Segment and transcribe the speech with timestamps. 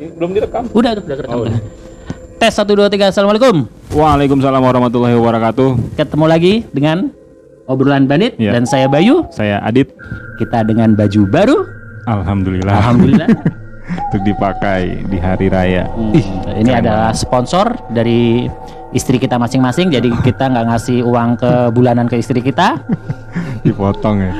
[0.00, 0.64] Belum direkam.
[0.72, 1.36] Udah, udah, udah kerekam.
[1.36, 1.60] Oh, udah.
[2.40, 3.68] Tes 1 2 3 Assalamualaikum.
[3.92, 5.92] Waalaikumsalam warahmatullahi wabarakatuh.
[5.92, 7.12] Ketemu lagi dengan
[7.68, 8.56] obrolan bandit Iya.
[8.56, 9.28] dan saya Bayu.
[9.28, 9.92] Saya Adit.
[10.40, 11.56] Kita dengan baju baru.
[12.08, 12.72] Alhamdulillah.
[12.80, 13.28] Alhamdulillah.
[14.08, 15.84] Untuk dipakai di hari raya.
[15.92, 16.16] Hmm,
[16.56, 18.48] ini adalah sponsor dari
[18.96, 19.92] istri kita masing-masing.
[19.92, 22.80] Jadi kita nggak ngasih uang ke bulanan ke istri kita.
[23.68, 24.32] Dipotong ya.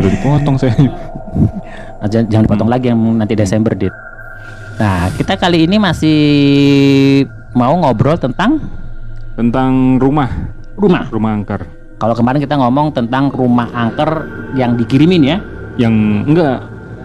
[0.00, 0.72] Udah dipotong saya.
[2.00, 3.92] Nah, Jangan, jangan dipotong lagi yang nanti Desember, Dit.
[4.74, 6.18] Nah, kita kali ini masih
[7.54, 8.58] mau ngobrol tentang
[9.34, 10.30] Tentang rumah.
[10.74, 11.06] rumah.
[11.06, 11.62] Rumah angker.
[11.98, 14.10] Kalau kemarin kita ngomong tentang rumah angker
[14.54, 15.38] yang dikirimin ya.
[15.74, 15.94] Yang
[16.26, 16.56] enggak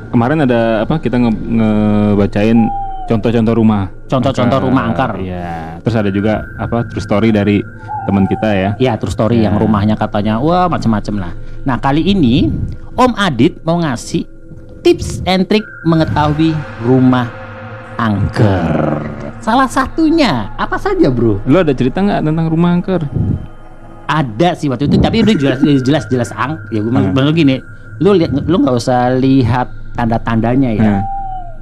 [0.09, 2.69] kemarin ada apa kita nge- ngebacain
[3.05, 3.89] contoh-contoh rumah.
[4.05, 5.11] Contoh-contoh rumah angker.
[5.21, 5.81] Iya.
[5.81, 7.61] Terus ada juga apa true story dari
[8.05, 8.69] teman kita ya.
[8.77, 9.49] Ya, true story Ya.
[9.49, 11.33] yang rumahnya katanya wah macem-macem lah.
[11.65, 12.49] Nah, kali ini
[12.93, 14.25] Om Adit mau ngasih
[14.81, 17.29] tips and trik mengetahui rumah
[17.99, 19.03] angker.
[19.39, 21.43] Salah satunya apa saja, Bro?
[21.43, 23.03] Lo ada cerita nggak tentang rumah angker?
[24.05, 26.57] Ada sih waktu itu, tapi udah jelas jelas jelas ang.
[26.69, 27.13] Ya gue Hmm.
[27.13, 27.61] bilang gini,
[27.99, 30.93] lu lihat lu nggak usah lihat tanda-tandanya ya.
[30.97, 31.03] Hmm.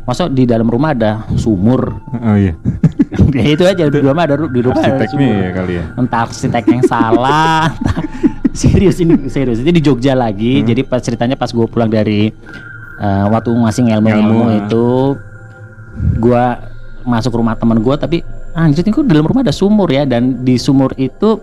[0.08, 1.92] Masa di dalam rumah ada sumur?
[2.14, 2.56] Oh iya.
[3.36, 5.36] ya itu aja di rumah ada di rumah ada sumur.
[5.36, 5.84] ya kali ya.
[5.96, 8.04] entah arsitek yang salah entah-
[8.52, 10.66] serius ini serius ini di Jogja lagi Hmm.
[10.66, 12.32] jadi pas ceritanya pas gue pulang dari
[12.98, 14.52] eh, waktu ngasih ilmu Ilmu, ah.
[14.60, 14.86] itu
[16.18, 16.44] gue
[17.04, 18.18] masuk rumah teman gue tapi
[18.52, 20.04] anjir ini kok dalam rumah ada sumur ya?
[20.04, 21.38] Dan di sumur itu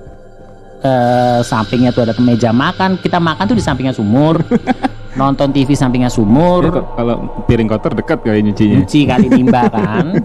[0.81, 2.99] eh, sampingnya tuh ada meja makan.
[2.99, 4.43] Kita makan tuh di sampingnya sumur.
[5.19, 7.15] Nonton TV sampingnya Ya, sumur kok kalau
[7.47, 8.83] piring kotor dekat kali nyucinya.
[8.83, 10.19] cuci kali nimba kan.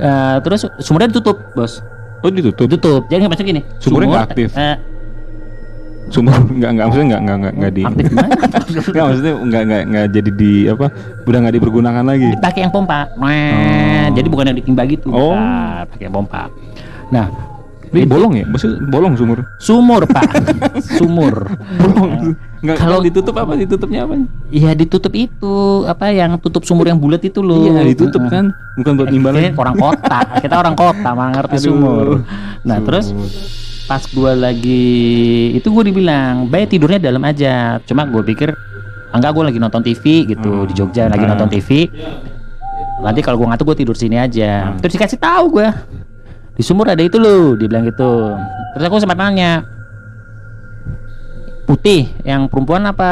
[0.00, 1.84] Eh, terus sumurnya ditutup bos.
[2.24, 2.64] Oh ditutup.
[2.64, 3.02] ditutup.
[3.12, 3.60] Jadi nggak gini.
[3.76, 4.48] Sumurnya nggak aktif?
[4.56, 4.80] eh,
[6.06, 7.82] Sumur nggak nggak maksudnya nggak nggak nggak nggak di
[8.92, 10.86] nggak maksudnya nggak nggak nggak jadi di apa
[11.24, 12.30] udah nggak dipergunakan lagi.
[12.38, 14.12] pakai yang pompa Mweh.
[14.12, 15.32] jadi bukan yang ditimba gitu Oh.
[15.86, 16.48] pakai yang pompa
[17.08, 17.28] nah
[17.86, 18.42] Ini bolong ya?
[18.44, 19.38] Maksudnya bolong sumur?
[19.56, 20.26] sumur pak
[20.98, 21.46] sumur
[21.78, 22.34] Bolong.
[22.58, 23.54] Nggak Kalau- ditutup apa?
[23.54, 24.18] Ditutupnya apa?
[24.50, 28.92] Iya ditutup itu apa yang tutup sumur yang bulat itu loh Iya ditutup kan, bukan
[28.96, 29.46] buat Eh, nimbalin.
[29.46, 31.62] kita orang kota kita orang kota mana ngerti Aduh.
[31.62, 32.06] sumur
[32.60, 32.86] nah Sumur.
[32.90, 33.06] terus
[33.84, 34.84] pas gua lagi
[35.52, 38.48] itu gue dibilang baik tidurnya dalam aja cuma gue pikir
[39.10, 40.66] enggak gue lagi nonton TV gitu Hmm.
[40.66, 41.30] di Jogja lagi Ah.
[41.30, 41.92] nonton TV
[42.98, 44.80] nanti kalau gue ngantuk gue tidur sini aja Hmm.
[44.80, 45.68] terus dikasih tahu gue
[46.54, 48.32] di sumur ada itu loh dia bilang gitu
[48.72, 49.68] terus aku sempat nanya
[51.64, 53.10] putih yang perempuan apa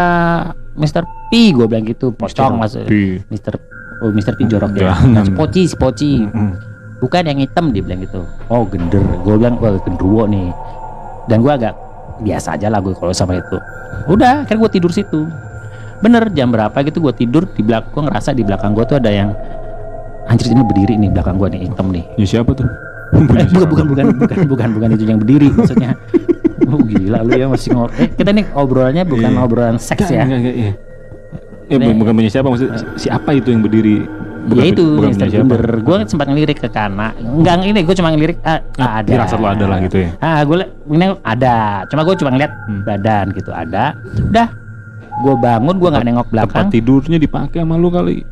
[0.73, 1.05] Mr.
[1.29, 2.77] P gue bilang gitu pocong mas.
[3.29, 3.61] Mr.
[4.01, 4.35] Oh Mr.
[4.35, 4.93] P jorok ya.
[5.05, 6.72] Nah, poci si poci Mm.
[7.03, 8.23] Bukan yang hitam dia bilang gitu.
[8.47, 9.03] Oh gender.
[9.21, 10.55] Gue bilang wah genderuwo nih.
[11.27, 11.75] Dan gue agak
[12.19, 13.59] biasa aja lah gue kalau sama itu.
[14.07, 15.27] Udah akhirnya gue tidur situ.
[15.99, 19.11] Bener jam berapa gitu gue tidur di belakang gue ngerasa di belakang gue tuh ada
[19.11, 19.31] yang
[20.25, 22.05] anjir ini berdiri nih belakang gue nih hitam nih.
[22.17, 22.67] Ya siapa tuh?
[23.13, 23.19] eh,
[23.53, 25.93] bukan bukan bukan bukan bukan bukan itu yang berdiri maksudnya.
[26.63, 29.45] Oh gila lu ya masih ngor eh, kita nih obrolannya bukan Iya.
[29.45, 30.25] obrolan seks ya.
[30.25, 30.73] Enggak, enggak, iya.
[31.69, 34.09] Eh, bukan punya siapa maksud si- siapa itu yang berdiri?
[34.45, 35.15] Ya itu bukan.
[35.23, 39.39] Gender gue sempat ngelirik ke kanan enggak ini gue cuma ngelirik ah, Ah, ada firasat
[39.39, 40.11] lo ada lah gitu ya.
[40.19, 40.57] ah gue
[40.89, 41.55] ini ada
[41.87, 42.83] cuma gue cuma ngeliat Hmm.
[42.83, 44.49] badan gitu ada udah
[45.15, 48.25] gue bangun gue nggak nengok belakang Tempat tidurnya dipakai sama lu kali.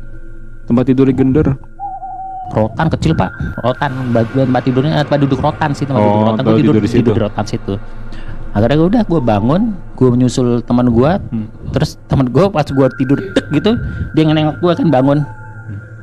[0.63, 1.47] Tempat tidur gender.
[2.51, 6.53] rotan kecil pak rotan tempat tidurnya tempat duduk rotan sih tempat Oh, duduk rotan gue
[6.53, 6.99] tidur, tidur di situ.
[6.99, 7.73] tidur di rotan situ
[8.51, 9.61] akhirnya gue udah gue bangun
[9.95, 11.47] gue menyusul teman gue Hmm.
[11.71, 13.71] terus teman gue pas gue tidur tek gitu
[14.11, 15.23] dia nengok gue kan bangun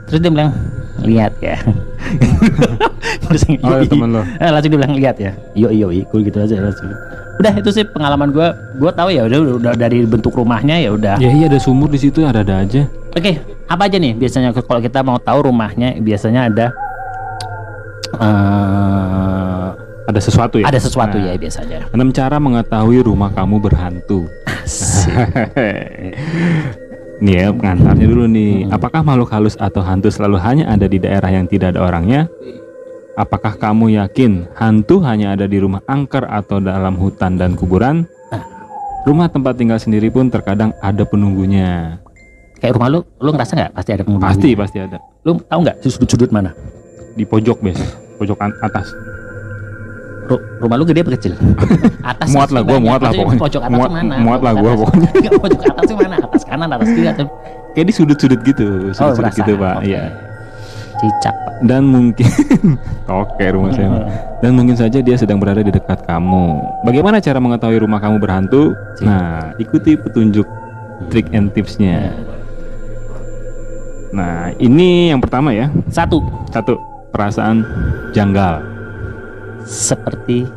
[0.08, 0.50] terus dia bilang
[1.00, 1.54] lihat ya
[3.24, 4.20] terus Oh, "Yoi." ya, teman lo.
[4.24, 6.88] Eh, langsung dia bilang lihat ya iyo iyo gue gitu aja langsung
[7.38, 8.46] udah itu sih pengalaman gue
[8.76, 11.96] gue tahu ya udah udah dari bentuk rumahnya ya udah Ya iya ada sumur di
[11.96, 12.82] situ ada-ada aja.
[13.10, 16.66] Oke, apa aja nih biasanya kalau kita mau tahu rumahnya biasanya ada
[18.18, 19.66] eh
[20.08, 20.64] Ada sesuatu ya?
[20.66, 21.78] ada sesuatu Nah, ya biasanya.
[21.92, 24.26] Enam cara mengetahui rumah kamu berhantu.
[27.18, 28.70] Nih ya pengantarnya dulu nih.
[28.70, 32.30] Apakah makhluk halus atau hantu selalu hanya ada di daerah yang tidak ada orangnya?
[33.18, 38.06] Apakah kamu yakin hantu hanya ada di rumah angker atau dalam hutan dan kuburan?
[39.02, 41.98] Rumah tempat tinggal sendiri pun terkadang ada penunggunya.
[42.62, 44.22] Kayak rumah lu, lu ngerasa nggak pasti ada penghuni?
[44.26, 44.98] Pasti pasti ada.
[45.26, 46.54] Lu tahu nggak sudut-sudut mana?
[47.18, 47.86] Di pojok biasa,
[48.18, 48.94] pojok atas.
[50.28, 51.32] Ru- rumah lu gede apa kecil?
[52.12, 53.40] Atas Muat lah, gua muat lah pokoknya.
[53.40, 54.14] Pojok atas Muat- mana?
[54.20, 54.80] muat lah gua atas.
[54.84, 55.10] pokoknya.
[55.42, 56.16] Pojok atas itu mana?
[56.20, 57.24] Atas kanan, atas kiri atau
[57.68, 59.38] Kayak di sudut-sudut gitu, sudut-sudut berasa.
[59.38, 59.76] gitu pak.
[59.82, 60.02] Iya.
[60.98, 61.54] cicak, Pak.
[61.62, 62.26] Dan mungkin
[63.22, 64.02] oke rumah saya.
[64.42, 66.58] Dan mungkin saja dia sedang berada di dekat kamu.
[66.82, 68.74] Bagaimana cara mengetahui rumah kamu berhantu?
[69.00, 70.42] Nah, ikuti petunjuk
[71.06, 72.10] trik and tipsnya.
[74.10, 75.70] Nah, ini yang pertama ya.
[75.86, 76.74] Satu, Satu,
[77.10, 77.62] perasaan
[78.10, 78.58] janggal.
[79.68, 80.48] Seperti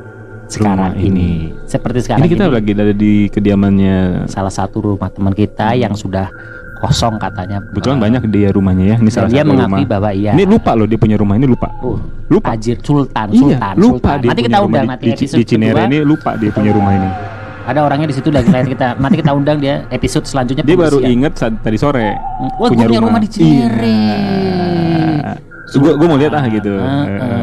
[0.47, 1.07] sekarang Rumah ini.
[1.11, 1.29] ini.
[1.63, 2.53] Seperti sekarang Ini kita ini.
[2.53, 3.97] lagi ada di kediamannya.
[4.27, 6.27] salah satu rumah teman kita yang sudah
[6.77, 7.59] kosong katanya.
[7.61, 8.97] Kebetulan Eh, banyak dia rumahnya ya.
[8.97, 9.91] Ini salah dia satu mengakui rumah.
[9.91, 10.31] bahwa iya.
[10.31, 11.67] Ini lupa loh dia punya rumah ini lupa.
[11.79, 12.55] Oh, Lupa.
[12.55, 14.17] Ajir Sultan, Iya, Sultan, lupa Sultan.
[14.17, 16.71] dia Nanti punya kita rumah undang di, nanti di, di Cinere ini lupa dia punya
[16.71, 17.09] rumah ini.
[17.61, 18.87] Ada orangnya di situ lagi lain kita.
[18.97, 20.63] Nanti kita undang dia episode selanjutnya.
[20.63, 22.17] Dia baru inget saat tadi sore
[22.57, 23.95] Wah, gue punya rumah di Cinere.
[25.71, 26.71] Gue gue mau lihat ah gitu.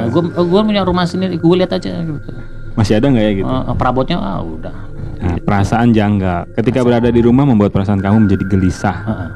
[0.08, 1.40] gue gue punya rumah sendiri.
[1.40, 1.88] Gue lihat aja.
[2.04, 2.30] Gitu.
[2.76, 3.48] Masih ada nggak ya gitu?
[3.50, 4.76] Eh, perabotnya ah udah.
[5.18, 6.46] Nah, perasaan janggal.
[6.54, 9.30] Ketika berada di rumah membuat perasaan kamu menjadi gelisah, Heeh.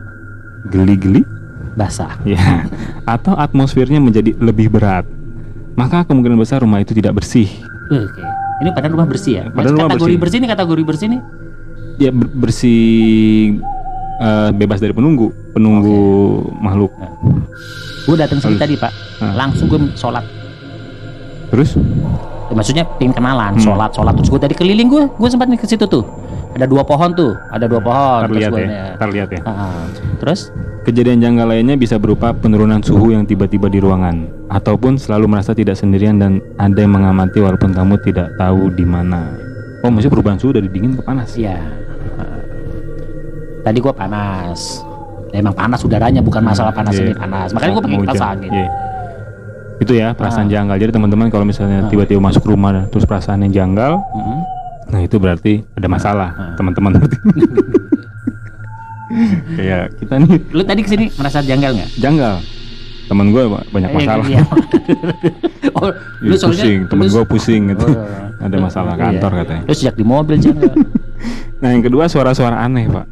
[0.71, 1.27] geli-geli,
[1.75, 2.15] basah.
[2.23, 2.71] ya,
[3.03, 5.03] atau atmosfernya menjadi lebih berat.
[5.75, 7.51] Maka kemungkinan besar rumah itu tidak bersih.
[7.91, 8.23] Oke.
[8.63, 9.45] Ini padahal rumah bersih ya.
[9.51, 10.21] Padahal rumah kategori bersih.
[10.23, 10.39] bersih.
[10.39, 11.21] ini kategori bersih nih.
[11.99, 13.59] Dia ber- bersih
[14.23, 15.99] eh, bebas dari penunggu, penunggu
[16.55, 16.95] makhluk.
[18.03, 19.35] Gue datang sini tadi pak, Hah.
[19.37, 20.23] langsung gue sholat.
[21.51, 21.75] Terus
[22.43, 23.65] Ya, maksudnya pengen kenalan, Hmm.
[23.65, 24.13] sholat, sholat.
[24.13, 26.05] Terus gue tadi keliling gue, gue sempat nih ke situ tuh.
[26.53, 28.29] Ada dua pohon tuh, ada dua pohon.
[28.29, 29.41] terlihat terus ya, gua- terlihat ya.
[29.43, 29.83] Ah, ah.
[30.21, 30.53] Terus
[30.83, 34.21] Kejadian janggal lainnya bisa berupa penurunan suhu yang tiba-tiba di ruangan,
[34.51, 39.31] ataupun selalu merasa tidak sendirian dan ada yang mengamati walaupun kamu tidak tahu di mana.
[39.81, 41.33] Oh, maksudnya perubahan suhu dari dingin ke panas?
[41.33, 41.63] ya, ah.
[43.63, 44.83] Tadi gue panas.
[45.31, 47.03] Emang panas udaranya, bukan masalah panas Iya.
[47.03, 47.49] ini panas.
[47.51, 48.51] Makanya gue pakai kipas angin.
[48.53, 48.69] Iya.
[49.79, 50.53] Itu ya perasaan Ah.
[50.53, 50.77] janggal.
[50.77, 51.89] Jadi teman-teman kalau misalnya Ah.
[51.89, 54.39] tiba-tiba masuk rumah terus perasaan yang janggal, Mm-mm.
[54.89, 56.53] nah itu berarti ada masalah, Ah.
[56.55, 56.95] teman-teman.
[56.95, 57.17] berarti.
[59.53, 61.91] Kayak kita nih Lu tadi ke sini merasa janggal nggak?
[61.97, 62.35] janggal.
[63.05, 64.25] Temen gue banyak Eh, masalah.
[64.25, 64.41] iya.
[65.77, 65.91] oh,
[66.23, 67.87] Ih, pusing, temen lu- gue pusing gitu.
[67.87, 68.09] Oh.
[68.41, 69.03] Ada masalah Iya.
[69.07, 69.63] kantor katanya.
[69.65, 70.73] Lu sejak di mobil janggal.
[71.61, 73.07] Nah yang kedua suara-suara aneh pak.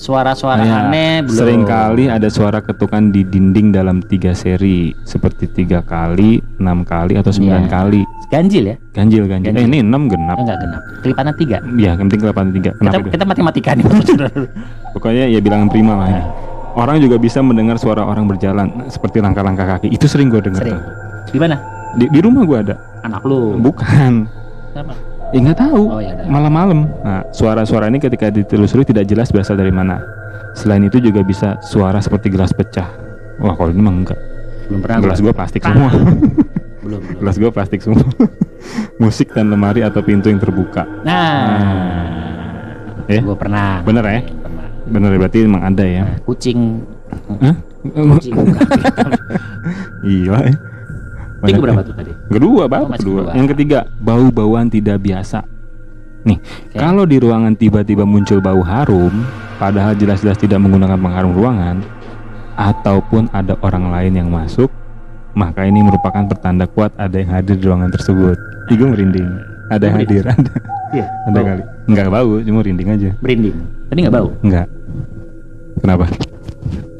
[0.00, 1.36] Suara-suara Kayak aneh belum.
[1.44, 7.20] Sering kali ada suara ketukan di dinding dalam tiga seri seperti tiga kali, enam kali
[7.20, 7.70] atau sembilan Iya.
[7.70, 8.00] kali.
[8.32, 8.76] Ganjil ya?
[8.96, 9.52] Ganjil ganjil.
[9.52, 9.60] Ganjil.
[9.60, 10.40] Eh ini enam genap.
[10.40, 10.80] Enggak genap.
[11.04, 11.56] Kelipatan tiga.
[11.76, 12.70] Ya yang penting kelihatan tiga.
[12.72, 13.10] Kita, Kenapa itu?
[13.12, 13.84] kita matematika nih.
[14.96, 16.08] Pokoknya ya bilangan prima lah.
[16.08, 16.16] Nah.
[16.16, 16.22] ya.
[16.70, 19.92] Orang juga bisa mendengar suara orang berjalan seperti langkah-langkah kaki.
[19.92, 20.64] Itu sering gue dengar.
[20.64, 20.80] Sering.
[20.80, 20.92] tuh.
[21.28, 21.56] Di mana?
[21.98, 22.74] Di, di rumah gue ada.
[23.04, 23.58] Anak lu.
[23.60, 24.24] Bukan.
[24.72, 25.09] Siapa?
[25.30, 25.82] Ya nggak tahu.
[25.86, 26.26] Oh, ya.
[26.26, 26.90] Malam-malam.
[27.06, 30.02] Nah, suara-suara ini ketika ditelusuri tidak jelas berasal dari mana.
[30.58, 32.90] Selain itu juga bisa suara seperti gelas pecah.
[33.38, 34.18] Wah, kalau ini mah enggak.
[34.66, 34.98] Belum pernah.
[35.02, 35.30] Gelas gua.
[35.30, 35.90] gue plastik semua.
[35.90, 36.10] Belum,
[36.82, 37.00] belum.
[37.22, 38.02] Gelas gue plastik semua.
[39.02, 40.84] Musik dan lemari atau pintu yang terbuka.
[41.06, 41.46] Nah.
[43.08, 43.82] Ya, Gue pernah.
[43.82, 44.20] bener ya?
[44.22, 44.66] Pernah.
[44.86, 46.04] Bener berarti emang ada ya.
[46.22, 46.82] Kucing.
[47.42, 47.56] Hah?
[47.82, 48.34] Kucing.
[50.06, 50.54] Gila ya.
[51.40, 52.12] Banyak berapa tuh tadi?
[52.28, 53.20] Kedua, Oh, baru masih kedua.
[53.24, 53.32] kedua.
[53.36, 55.40] Yang ketiga, bau-bauan tidak biasa.
[56.20, 56.76] Nih, Oke.
[56.76, 59.24] kalau di ruangan tiba-tiba muncul bau harum,
[59.56, 61.80] padahal jelas-jelas tidak menggunakan pengharum ruangan,
[62.60, 64.68] ataupun ada orang lain yang masuk,
[65.32, 68.36] maka ini merupakan pertanda kuat ada yang hadir di ruangan tersebut.
[68.68, 69.28] Gue merinding.
[69.72, 70.52] Ada yang hadir, ada,
[70.92, 71.06] Iya.
[71.24, 71.46] ada bau.
[71.48, 71.62] kali.
[71.88, 73.10] Enggak bau, cuma merinding aja.
[73.24, 73.56] Merinding.
[73.88, 74.28] Tadi nggak bau.
[74.44, 74.66] Enggak.
[75.80, 76.04] Kenapa?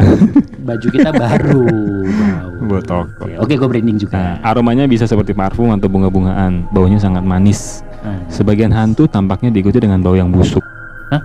[0.69, 1.64] Baju kita baru.
[2.05, 2.50] Bau.
[2.69, 3.25] Buat toko.
[3.25, 4.19] Oke, Oke, gue merinding Nah, juga.
[4.44, 6.69] aromanya bisa seperti parfum atau bunga-bungaan.
[6.70, 7.81] Baunya sangat manis.
[8.00, 8.20] Nah.
[8.29, 10.62] Sebagian hantu tampaknya diikuti dengan bau yang busuk.
[11.08, 11.20] Hah?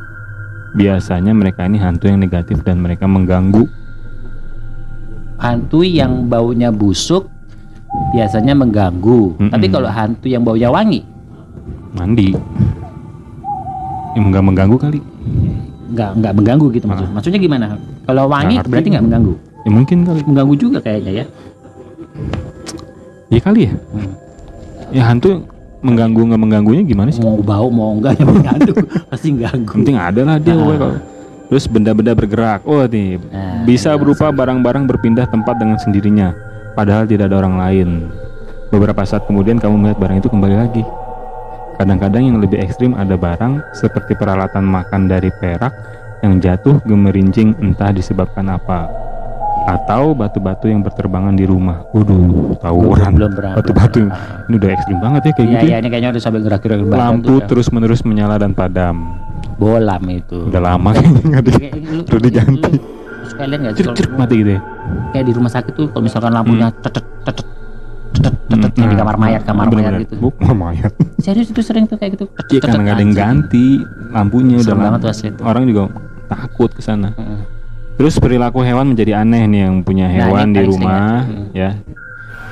[0.73, 3.67] Biasanya mereka ini hantu yang negatif dan mereka mengganggu.
[5.35, 7.27] hantu yang baunya busuk
[8.15, 9.35] biasanya mengganggu.
[9.35, 9.51] Mm-mm.
[9.51, 11.03] Tapi kalau hantu yang baunya wangi,
[11.91, 12.31] Mandi.
[14.15, 14.99] Ya, enggak mengganggu kali.
[15.95, 17.07] Nggak nggak mengganggu gitu maksud.
[17.09, 17.65] Maksudnya gimana?
[18.03, 18.69] Kalau wangi ngerti.
[18.69, 19.33] berarti nggak mengganggu.
[19.65, 20.19] Ya mungkin kali.
[20.27, 21.25] Mengganggu juga kayaknya ya.
[23.31, 23.73] Ya kali ya.
[23.73, 24.11] Hmm.
[24.93, 25.47] Ya hantu
[25.81, 27.21] mengganggu nggak mengganggunya gimana sih?
[27.23, 28.73] Mau bau mau enggak yang mengganggu
[29.11, 29.73] pasti ganggu.
[29.81, 30.53] Penting ada lah dia.
[30.53, 30.61] Ah.
[30.61, 31.01] woy, kalau-
[31.45, 32.65] Terus benda-benda bergerak.
[32.65, 36.33] Oh nih, Nah, bisa iya, berupa barang-barang berpindah tempat dengan sendirinya,
[36.73, 37.89] padahal tidak ada orang lain.
[38.73, 40.81] Beberapa saat kemudian kamu melihat barang itu kembali lagi.
[41.75, 45.75] Kadang-kadang yang lebih ekstrim ada barang seperti peralatan makan dari perak
[46.21, 48.87] yang jatuh gemerincing entah disebabkan apa.
[49.65, 51.83] Atau batu-batu yang berterbangan di rumah.
[51.89, 53.11] Waduh, tawuran.
[53.11, 53.53] belum pernah.
[53.57, 53.97] Batu-batu.
[53.97, 54.45] belum pernah.
[54.45, 55.65] Ini udah ekstrim banget ya kayak Iya gitu.
[55.65, 58.97] iya ini kayaknya udah sampai gerak-gerak Lampu udah terus-menerus menyala dan padam.
[59.55, 60.47] bolam itu.
[60.47, 61.55] Udah lama kayaknya nggak di-
[62.07, 62.71] udah diganti.
[63.35, 64.61] lihat nggak mati gitu ya.
[65.11, 67.47] kayak di rumah sakit tuh kalau misalkan lampunya tetet tetet
[68.13, 70.03] tetet yang di kamar mayat kamar mayat Hmm.
[70.05, 70.13] Gitu.
[70.17, 70.91] Bu, kamar mayat.
[71.25, 72.25] Serius itu sering tuh kayak gitu.
[72.49, 73.65] Iya karena nggak ada yang ganti
[74.09, 75.41] lampunya udah Serem banget tuh asli itu.
[75.41, 75.81] Orang juga
[76.25, 77.11] takut ke sana.
[77.13, 77.39] Heeh.
[77.95, 81.23] Terus perilaku hewan menjadi aneh nih yang punya Nah, hewan di rumah
[81.55, 81.71] ya.
[81.71, 81.71] ya.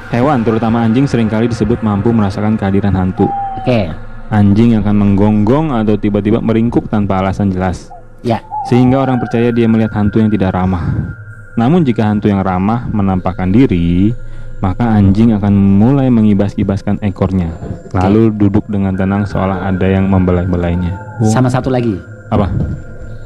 [0.10, 3.28] Hewan terutama anjing sering kali disebut mampu merasakan kehadiran hantu.
[3.58, 3.92] Oke.
[4.30, 7.92] Anjing akan menggonggong atau tiba-tiba meringkuk tanpa alasan jelas.
[8.22, 8.40] Ya.
[8.64, 11.12] Sehingga orang percaya dia melihat hantu yang tidak ramah.
[11.54, 14.16] Namun jika hantu yang ramah menampakkan diri,
[14.64, 17.52] maka anjing akan mulai mengibas-ibaskan ekornya,
[17.92, 21.20] lalu duduk dengan tenang seolah ada yang membelai-belainya.
[21.28, 22.00] Sama satu lagi,
[22.32, 22.48] Apa?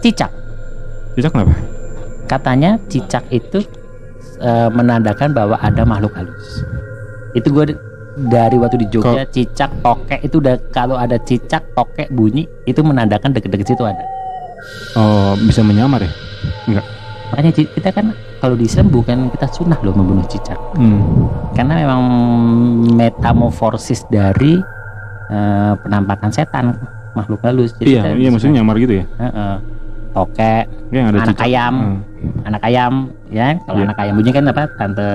[0.01, 0.33] cicak.
[1.13, 1.53] Cicak kenapa?
[2.25, 3.61] Katanya cicak itu
[4.41, 6.65] eh, menandakan bahwa ada makhluk halus.
[7.37, 7.77] Itu gue
[8.17, 13.29] dari waktu di Jogja cicak tokek itu udah kalau ada cicak tokek bunyi itu menandakan
[13.29, 14.01] deket-deket situ ada.
[14.97, 16.09] Oh, bisa menyamar ya?
[16.65, 16.85] Enggak.
[17.29, 20.57] Makanya kita kan kalau di Islam bukan kita sunnah loh membunuh cicak.
[20.73, 21.01] Hmm.
[21.51, 22.01] Karena memang
[22.93, 24.57] metamorfosis dari
[25.27, 26.71] eh, penampakan setan
[27.11, 27.75] makhluk halus.
[27.77, 29.05] Iya, kita- iya maksudnya nyamar gitu ya?
[29.19, 29.55] Heeh.
[30.15, 31.45] Tokek, Kayak ada anak cicak.
[31.45, 32.47] ayam, Hmm.
[32.47, 32.93] anak ayam,
[33.27, 33.47] ya.
[33.59, 33.85] Kalau Iya.
[33.85, 34.63] anak ayam bunyi kan apa?
[34.73, 35.09] Tante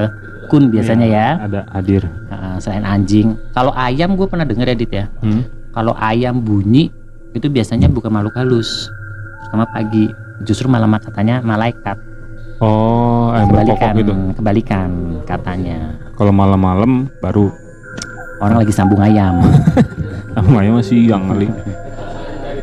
[0.46, 1.28] kun biasanya Iya, ya.
[1.42, 2.02] Ada hadir.
[2.04, 3.28] Heeh, selain anjing.
[3.50, 5.04] Kalau ayam gue pernah denger edit ya.
[5.24, 5.42] Hmm.
[5.72, 6.92] Kalau ayam bunyi
[7.32, 8.92] itu biasanya bukan makhluk halus.
[9.42, 10.06] Terutama pagi.
[10.44, 11.96] Justru malah katanya malaikat.
[12.62, 14.12] Oh, berkokok Kebalikan, gitu.
[14.38, 14.90] kebalikan
[15.26, 15.78] katanya.
[16.14, 17.50] Kalau malam-malam baru
[18.38, 19.38] Orang lagi sambung ayam.
[20.34, 21.46] sama ayam masih yang kali.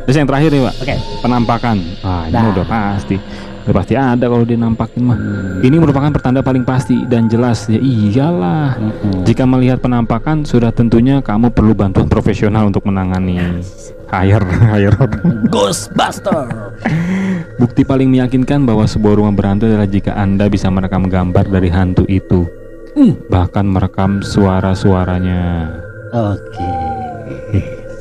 [0.04, 0.74] Terus yang terakhir nih, Pak.
[0.76, 0.96] Oke.
[1.24, 1.76] Penampakan.
[2.04, 2.52] Ah, ini Nah.
[2.52, 3.16] udah pasti.
[3.60, 5.18] Udah pasti ada kalau dia nampakin mah.
[5.60, 7.68] Ini merupakan pertanda paling pasti dan jelas.
[7.68, 8.80] Ya iyalah.
[8.80, 9.28] Mm-mm.
[9.28, 13.60] Jika melihat penampakan, sudah tentunya kamu perlu bantuan profesional untuk menangani.
[14.08, 14.96] Hire, hire.
[15.54, 16.48] Ghostbuster.
[17.60, 22.08] Bukti paling meyakinkan bahwa sebuah rumah berhantu adalah jika Anda bisa merekam gambar dari hantu
[22.08, 22.48] itu.
[22.96, 23.14] Hmm.
[23.28, 25.68] Bahkan merekam suara-suaranya.
[26.10, 26.70] Oke.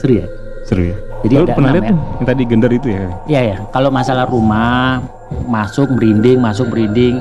[0.02, 0.28] Seru ya?
[0.66, 1.09] Seru ya?
[1.20, 1.90] Jadi Lalu ada pernah lihat ya?
[1.90, 3.06] tuh yang tadi gender itu ya?
[3.26, 3.58] Iya ya.
[3.70, 5.04] Kalau masalah rumah
[5.46, 7.20] masuk merinding, masuk merinding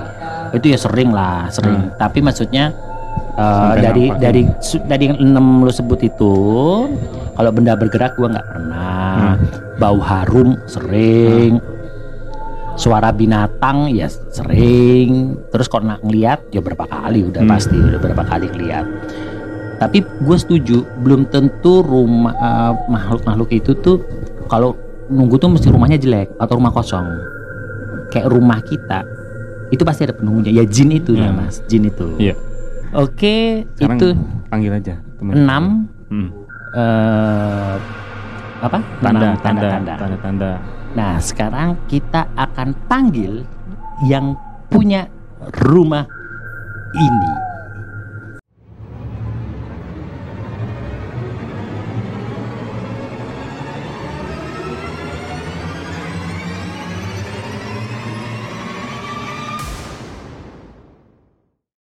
[0.51, 1.93] itu ya sering lah, sering.
[1.95, 2.71] Tapi maksudnya
[3.31, 6.35] Sampai dari nampak dari su- dari yang enam lo sebut itu,
[7.33, 9.39] kalau benda bergerak gua nggak pernah.
[9.77, 11.63] Bau harum sering.
[12.75, 15.35] Suara binatang ya sering.
[15.51, 17.51] Terus kalau nak ngeliat ya berapa kali udah Hmm.
[17.51, 18.87] pasti udah berapa kali ngeliat.
[19.79, 24.03] Tapi gue setuju, belum tentu rumah eh, makhluk-makhluk itu tuh
[24.47, 24.75] kalau
[25.07, 27.07] nunggu tuh mesti rumahnya jelek atau rumah kosong.
[28.09, 29.07] Kayak rumah kita
[29.69, 30.51] itu pasti ada penunggunya.
[30.53, 31.41] Ya jin itu ya Hmm.
[31.41, 32.11] mas, jin itu.
[32.19, 32.35] Iya.
[32.91, 34.09] Oke, Sekarang itu
[34.49, 35.35] panggil aja temen.
[35.37, 35.65] enam
[36.09, 36.29] Hmm.
[36.73, 37.77] eh,
[38.59, 38.79] apa?
[38.99, 39.95] Tanda, Enam tanda, tanda.
[39.95, 40.51] tanda, tanda.
[40.91, 43.45] Nah sekarang kita akan panggil
[44.03, 44.35] yang
[44.67, 45.07] punya
[45.63, 46.09] rumah
[46.91, 47.33] ini.